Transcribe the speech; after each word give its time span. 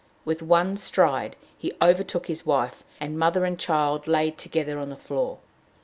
With 0.25 0.41
one 0.41 0.77
stride 0.77 1.35
he 1.55 1.71
overtook 1.79 2.25
his 2.25 2.43
wife, 2.43 2.83
and 2.99 3.19
mother 3.19 3.45
and 3.45 3.59
child 3.59 4.07
lay 4.07 4.31
together 4.31 4.79
on 4.79 4.89
the 4.89 4.95
floor. 4.95 5.37